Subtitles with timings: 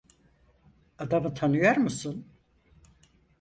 [0.97, 2.27] Adamı tanıyor musun?